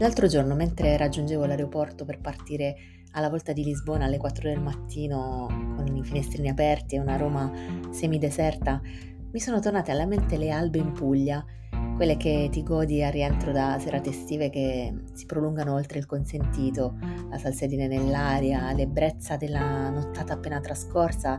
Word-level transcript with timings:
L'altro 0.00 0.26
giorno, 0.28 0.54
mentre 0.54 0.96
raggiungevo 0.96 1.44
l'aeroporto 1.44 2.06
per 2.06 2.20
partire 2.20 2.74
alla 3.12 3.28
volta 3.28 3.52
di 3.52 3.62
Lisbona 3.62 4.06
alle 4.06 4.16
4 4.16 4.48
del 4.48 4.58
mattino, 4.58 5.46
con 5.76 5.94
i 5.94 6.02
finestrini 6.02 6.48
aperti 6.48 6.94
e 6.94 7.00
una 7.00 7.18
Roma 7.18 7.52
semideserta, 7.90 8.80
mi 9.30 9.38
sono 9.38 9.60
tornate 9.60 9.90
alla 9.90 10.06
mente 10.06 10.38
le 10.38 10.48
albe 10.52 10.78
in 10.78 10.92
Puglia, 10.92 11.44
quelle 11.96 12.16
che 12.16 12.48
ti 12.50 12.62
godi 12.62 13.02
al 13.02 13.12
rientro 13.12 13.52
da 13.52 13.78
serate 13.78 14.08
estive 14.08 14.48
che 14.48 15.02
si 15.12 15.26
prolungano 15.26 15.74
oltre 15.74 15.98
il 15.98 16.06
consentito, 16.06 16.96
la 17.28 17.36
salsedine 17.36 17.86
nell'aria, 17.86 18.72
l'ebbrezza 18.72 19.36
della 19.36 19.90
nottata 19.90 20.32
appena 20.32 20.60
trascorsa 20.60 21.36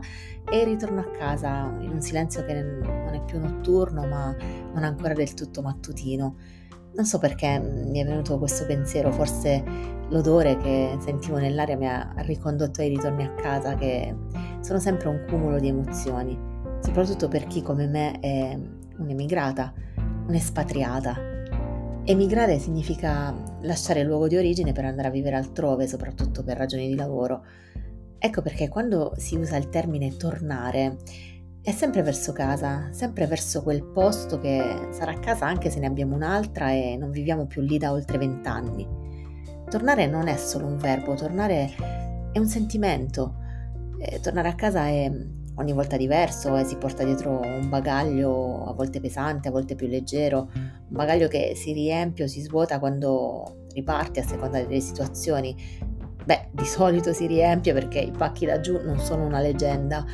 e 0.48 0.58
il 0.60 0.66
ritorno 0.66 1.00
a 1.00 1.10
casa 1.10 1.64
in 1.80 1.90
un 1.90 2.00
silenzio 2.00 2.44
che 2.44 2.62
non 2.62 3.12
è 3.12 3.24
più 3.24 3.40
notturno 3.40 4.06
ma 4.06 4.32
non 4.72 4.84
ancora 4.84 5.14
del 5.14 5.34
tutto 5.34 5.62
mattutino 5.62 6.60
non 6.94 7.04
so 7.04 7.18
perché 7.18 7.58
mi 7.58 8.00
è 8.00 8.04
venuto 8.04 8.38
questo 8.38 8.66
pensiero, 8.66 9.10
forse 9.12 9.62
l'odore 10.08 10.56
che 10.58 10.96
sentivo 11.00 11.38
nell'aria 11.38 11.76
mi 11.76 11.88
ha 11.88 12.12
ricondotto 12.18 12.80
ai 12.80 12.88
ritorni 12.88 13.24
a 13.24 13.34
casa, 13.34 13.74
che 13.74 14.14
sono 14.60 14.78
sempre 14.78 15.08
un 15.08 15.24
cumulo 15.28 15.58
di 15.58 15.68
emozioni, 15.68 16.38
soprattutto 16.80 17.28
per 17.28 17.46
chi 17.46 17.62
come 17.62 17.86
me 17.86 18.18
è 18.20 18.58
un'emigrata, 18.98 19.72
un'espatriata. 20.26 21.30
Emigrare 22.04 22.58
significa 22.58 23.32
lasciare 23.60 24.00
il 24.00 24.06
luogo 24.06 24.26
di 24.26 24.36
origine 24.36 24.72
per 24.72 24.84
andare 24.84 25.08
a 25.08 25.12
vivere 25.12 25.36
altrove, 25.36 25.86
soprattutto 25.86 26.42
per 26.42 26.56
ragioni 26.56 26.88
di 26.88 26.96
lavoro. 26.96 27.44
Ecco 28.18 28.42
perché 28.42 28.68
quando 28.68 29.14
si 29.16 29.36
usa 29.36 29.56
il 29.56 29.68
termine 29.68 30.16
tornare, 30.16 30.96
è 31.64 31.70
sempre 31.70 32.02
verso 32.02 32.32
casa, 32.32 32.88
sempre 32.90 33.28
verso 33.28 33.62
quel 33.62 33.84
posto 33.84 34.40
che 34.40 34.88
sarà 34.90 35.16
casa 35.20 35.46
anche 35.46 35.70
se 35.70 35.78
ne 35.78 35.86
abbiamo 35.86 36.16
un'altra 36.16 36.72
e 36.72 36.96
non 36.98 37.12
viviamo 37.12 37.46
più 37.46 37.62
lì 37.62 37.78
da 37.78 37.92
oltre 37.92 38.18
vent'anni. 38.18 38.84
Tornare 39.70 40.06
non 40.06 40.26
è 40.26 40.36
solo 40.36 40.66
un 40.66 40.76
verbo, 40.76 41.14
tornare 41.14 41.72
è 42.32 42.38
un 42.38 42.48
sentimento. 42.48 43.36
E 43.96 44.18
tornare 44.18 44.48
a 44.48 44.56
casa 44.56 44.86
è 44.86 45.08
ogni 45.54 45.72
volta 45.72 45.96
diverso 45.96 46.56
e 46.56 46.64
si 46.64 46.76
porta 46.76 47.04
dietro 47.04 47.40
un 47.40 47.68
bagaglio 47.68 48.64
a 48.64 48.72
volte 48.72 49.00
pesante, 49.00 49.46
a 49.46 49.52
volte 49.52 49.76
più 49.76 49.86
leggero, 49.86 50.50
un 50.52 50.82
bagaglio 50.88 51.28
che 51.28 51.52
si 51.54 51.72
riempie 51.72 52.24
o 52.24 52.26
si 52.26 52.40
svuota 52.40 52.80
quando 52.80 53.66
riparti 53.72 54.18
a 54.18 54.26
seconda 54.26 54.60
delle 54.60 54.80
situazioni. 54.80 55.54
Beh, 56.24 56.48
di 56.50 56.64
solito 56.64 57.12
si 57.12 57.26
riempie 57.26 57.72
perché 57.72 58.00
i 58.00 58.10
pacchi 58.10 58.46
da 58.46 58.58
giù 58.58 58.80
non 58.82 58.98
sono 58.98 59.24
una 59.24 59.40
leggenda 59.40 60.04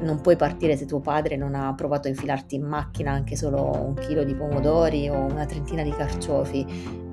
non 0.00 0.20
puoi 0.20 0.36
partire 0.36 0.76
se 0.76 0.86
tuo 0.86 1.00
padre 1.00 1.36
non 1.36 1.54
ha 1.54 1.74
provato 1.74 2.06
a 2.06 2.10
infilarti 2.10 2.54
in 2.54 2.64
macchina 2.64 3.12
anche 3.12 3.36
solo 3.36 3.70
un 3.72 3.94
chilo 3.94 4.24
di 4.24 4.34
pomodori 4.34 5.08
o 5.08 5.16
una 5.16 5.46
trentina 5.46 5.82
di 5.82 5.90
carciofi, 5.90 6.64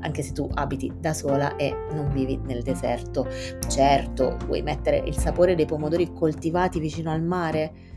anche 0.02 0.22
se 0.22 0.34
tu 0.34 0.50
abiti 0.54 0.92
da 1.00 1.14
sola 1.14 1.56
e 1.56 1.76
non 1.92 2.10
vivi 2.12 2.38
nel 2.46 2.62
deserto. 2.62 3.28
Certo, 3.68 4.38
vuoi 4.46 4.62
mettere 4.62 4.98
il 5.06 5.18
sapore 5.18 5.56
dei 5.56 5.66
pomodori 5.66 6.12
coltivati 6.14 6.80
vicino 6.80 7.12
al 7.12 7.22
mare? 7.22 7.94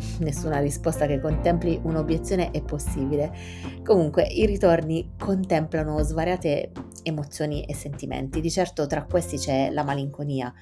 Nessuna 0.20 0.60
risposta 0.60 1.06
che 1.06 1.20
contempli 1.20 1.80
un'obiezione 1.82 2.50
è 2.50 2.62
possibile. 2.62 3.32
Comunque, 3.84 4.24
i 4.24 4.46
ritorni 4.46 5.12
contemplano 5.18 5.98
svariate 6.02 6.70
emozioni 7.02 7.64
e 7.64 7.74
sentimenti. 7.74 8.40
Di 8.40 8.50
certo 8.50 8.86
tra 8.86 9.04
questi 9.04 9.36
c'è 9.36 9.70
la 9.70 9.82
malinconia 9.82 10.52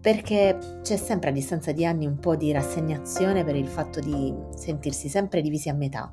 perché 0.00 0.58
c'è 0.82 0.96
sempre 0.96 1.30
a 1.30 1.32
distanza 1.32 1.72
di 1.72 1.84
anni 1.84 2.06
un 2.06 2.18
po' 2.18 2.36
di 2.36 2.52
rassegnazione 2.52 3.44
per 3.44 3.56
il 3.56 3.66
fatto 3.66 3.98
di 3.98 4.32
sentirsi 4.54 5.08
sempre 5.08 5.40
divisi 5.40 5.68
a 5.68 5.74
metà, 5.74 6.10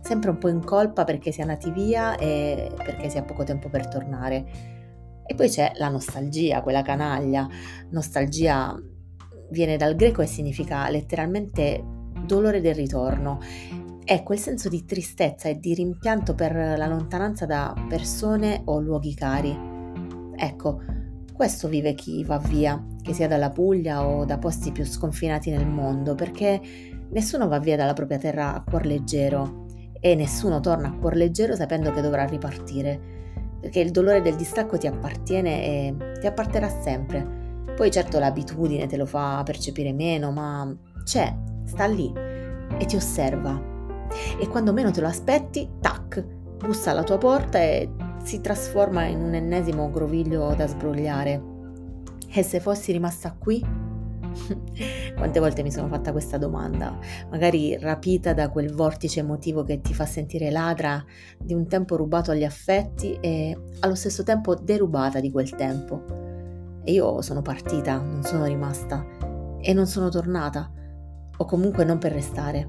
sempre 0.00 0.30
un 0.30 0.38
po' 0.38 0.48
in 0.48 0.64
colpa 0.64 1.04
perché 1.04 1.30
si 1.30 1.40
è 1.40 1.44
nati 1.44 1.70
via 1.70 2.16
e 2.16 2.70
perché 2.76 3.08
si 3.08 3.18
ha 3.18 3.22
poco 3.22 3.44
tempo 3.44 3.68
per 3.68 3.86
tornare. 3.88 4.76
E 5.24 5.34
poi 5.34 5.48
c'è 5.48 5.72
la 5.76 5.88
nostalgia, 5.88 6.62
quella 6.62 6.82
canaglia. 6.82 7.46
Nostalgia 7.90 8.74
viene 9.50 9.76
dal 9.76 9.94
greco 9.94 10.22
e 10.22 10.26
significa 10.26 10.88
letteralmente 10.88 11.84
dolore 12.24 12.60
del 12.60 12.74
ritorno. 12.74 13.38
È 14.02 14.22
quel 14.22 14.38
senso 14.38 14.70
di 14.70 14.84
tristezza 14.86 15.48
e 15.48 15.58
di 15.58 15.74
rimpianto 15.74 16.34
per 16.34 16.54
la 16.54 16.86
lontananza 16.86 17.44
da 17.44 17.74
persone 17.88 18.62
o 18.64 18.80
luoghi 18.80 19.14
cari. 19.14 19.54
Ecco, 20.34 20.80
questo 21.38 21.68
vive 21.68 21.94
chi 21.94 22.24
va 22.24 22.38
via, 22.38 22.84
che 23.00 23.12
sia 23.12 23.28
dalla 23.28 23.50
Puglia 23.50 24.04
o 24.04 24.24
da 24.24 24.38
posti 24.38 24.72
più 24.72 24.84
sconfinati 24.84 25.50
nel 25.50 25.68
mondo, 25.68 26.16
perché 26.16 26.60
nessuno 27.10 27.46
va 27.46 27.60
via 27.60 27.76
dalla 27.76 27.92
propria 27.92 28.18
terra 28.18 28.56
a 28.56 28.64
cuor 28.68 28.84
leggero 28.84 29.66
e 30.00 30.16
nessuno 30.16 30.58
torna 30.58 30.88
a 30.88 30.94
cuor 30.94 31.14
leggero 31.14 31.54
sapendo 31.54 31.92
che 31.92 32.00
dovrà 32.00 32.24
ripartire, 32.24 33.00
perché 33.60 33.78
il 33.78 33.92
dolore 33.92 34.20
del 34.20 34.34
distacco 34.34 34.78
ti 34.78 34.88
appartiene 34.88 35.64
e 35.64 35.96
ti 36.18 36.26
apparterà 36.26 36.68
sempre. 36.68 37.62
Poi 37.76 37.88
certo 37.88 38.18
l'abitudine 38.18 38.88
te 38.88 38.96
lo 38.96 39.06
fa 39.06 39.40
percepire 39.44 39.92
meno, 39.92 40.32
ma 40.32 40.76
c'è, 41.04 41.32
sta 41.66 41.86
lì 41.86 42.12
e 42.78 42.84
ti 42.84 42.96
osserva. 42.96 43.62
E 44.40 44.48
quando 44.48 44.72
meno 44.72 44.90
te 44.90 45.00
lo 45.00 45.06
aspetti, 45.06 45.70
tac, 45.80 46.20
bussa 46.56 46.90
alla 46.90 47.04
tua 47.04 47.18
porta 47.18 47.60
e 47.60 47.88
si 48.28 48.42
trasforma 48.42 49.06
in 49.06 49.22
un 49.22 49.32
ennesimo 49.32 49.90
groviglio 49.90 50.54
da 50.54 50.66
sbrogliare. 50.66 51.42
E 52.28 52.42
se 52.42 52.60
fossi 52.60 52.92
rimasta 52.92 53.32
qui? 53.32 53.64
Quante 55.16 55.40
volte 55.40 55.62
mi 55.62 55.72
sono 55.72 55.88
fatta 55.88 56.12
questa 56.12 56.36
domanda, 56.36 56.94
magari 57.30 57.78
rapita 57.78 58.34
da 58.34 58.50
quel 58.50 58.70
vortice 58.74 59.20
emotivo 59.20 59.62
che 59.62 59.80
ti 59.80 59.94
fa 59.94 60.04
sentire 60.04 60.50
ladra 60.50 61.02
di 61.38 61.54
un 61.54 61.66
tempo 61.68 61.96
rubato 61.96 62.30
agli 62.30 62.44
affetti 62.44 63.16
e 63.18 63.58
allo 63.80 63.94
stesso 63.94 64.22
tempo 64.24 64.54
derubata 64.54 65.20
di 65.20 65.30
quel 65.30 65.48
tempo. 65.48 66.04
E 66.84 66.92
io 66.92 67.22
sono 67.22 67.40
partita, 67.40 67.96
non 67.96 68.22
sono 68.24 68.44
rimasta 68.44 69.06
e 69.58 69.72
non 69.72 69.86
sono 69.86 70.10
tornata, 70.10 70.70
o 71.34 71.44
comunque 71.46 71.82
non 71.82 71.96
per 71.96 72.12
restare. 72.12 72.68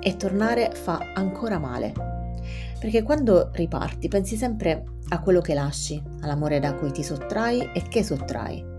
E 0.00 0.16
tornare 0.16 0.70
fa 0.72 1.12
ancora 1.12 1.58
male 1.58 2.19
perché 2.78 3.02
quando 3.02 3.50
riparti 3.52 4.08
pensi 4.08 4.36
sempre 4.36 4.84
a 5.08 5.20
quello 5.20 5.40
che 5.40 5.54
lasci, 5.54 6.02
all'amore 6.20 6.60
da 6.60 6.74
cui 6.74 6.90
ti 6.92 7.02
sottrai 7.02 7.70
e 7.72 7.82
che 7.88 8.02
sottrai. 8.02 8.78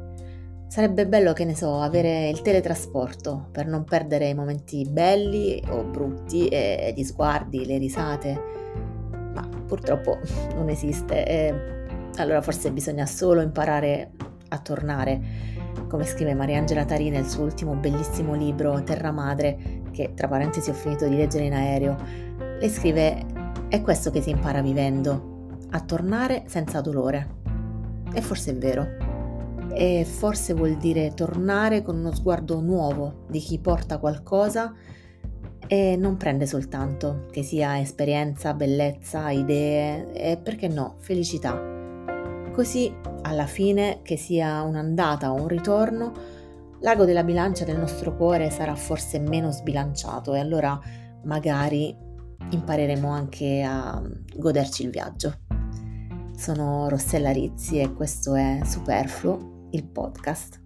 Sarebbe 0.68 1.06
bello, 1.06 1.34
che 1.34 1.44
ne 1.44 1.54
so, 1.54 1.81
avere 1.81 2.30
il 2.30 2.42
teletrasporto 2.42 3.50
per 3.52 3.68
non 3.68 3.84
perdere 3.84 4.30
i 4.30 4.34
momenti 4.34 4.88
belli 4.90 5.62
o 5.68 5.84
brutti 5.84 6.48
e 6.48 6.94
gli 6.96 7.04
sguardi, 7.04 7.66
le 7.66 7.78
risate, 7.78 8.42
ma 9.34 9.48
purtroppo 9.66 10.18
non 10.56 10.70
esiste 10.70 11.26
e 11.26 11.80
allora 12.18 12.42
forse 12.42 12.72
bisogna 12.72 13.06
solo 13.06 13.42
imparare 13.42 14.12
a 14.50 14.60
tornare, 14.60 15.22
come 15.88 16.06
scrive 16.06 16.34
Mariangela 16.34 16.86
Tari 16.86 17.10
nel 17.10 17.26
suo 17.26 17.44
ultimo 17.44 17.74
bellissimo 17.74 18.34
libro 18.34 18.81
Terra 18.84 19.12
Madre, 19.12 19.81
che 19.92 20.14
tra 20.14 20.28
parentesi 20.28 20.70
ho 20.70 20.74
finito 20.74 21.08
di 21.08 21.16
leggere 21.16 21.46
in 21.46 21.54
aereo. 21.54 21.98
Lei 22.60 22.70
scrive 22.70 23.26
è 23.72 23.82
questo 23.82 24.12
che 24.12 24.22
si 24.22 24.32
impara 24.32 24.62
vivendo, 24.62 25.48
a 25.70 25.80
tornare 25.80 26.44
senza 26.48 26.82
dolore. 26.82 27.40
E 28.14 28.20
forse 28.20 28.52
è 28.52 28.56
vero. 28.58 28.86
E 29.72 30.04
forse 30.04 30.54
vuol 30.54 30.76
dire 30.76 31.14
tornare 31.14 31.81
con 31.81 31.96
uno 31.96 32.14
sguardo 32.14 32.60
nuovo 32.60 33.24
di 33.30 33.40
chi 33.40 33.60
porta 33.60 33.98
qualcosa 33.98 34.74
e 35.68 35.96
non 35.96 36.18
prende 36.18 36.48
soltanto, 36.48 37.28
che 37.31 37.44
sia 37.44 37.80
esperienza, 37.80 38.54
bellezza, 38.54 39.30
idee 39.30 40.12
e 40.12 40.36
perché 40.36 40.68
no, 40.68 40.96
felicità. 40.98 41.58
Così, 42.52 42.94
alla 43.22 43.46
fine, 43.46 44.00
che 44.02 44.18
sia 44.18 44.64
un'andata 44.64 45.31
o 45.31 45.36
un 45.36 45.48
ritorno, 45.48 46.12
l'ago 46.81 47.06
della 47.06 47.24
bilancia 47.24 47.64
del 47.64 47.80
nostro 47.80 48.18
cuore 48.18 48.50
sarà 48.50 48.76
forse 48.76 49.18
meno 49.20 49.50
sbilanciato 49.50 50.34
e 50.34 50.40
allora 50.40 50.78
magari 51.24 52.10
impareremo 52.50 53.10
anche 53.10 53.62
a 53.62 54.01
goderci 54.36 54.83
il 54.83 54.89
viaggio. 54.89 55.39
Sono 56.36 56.89
Rossella 56.89 57.31
Rizzi 57.31 57.80
e 57.80 57.94
questo 57.94 58.36
è 58.36 58.62
Superfluo, 58.63 59.68
il 59.71 59.86
podcast. 59.86 60.61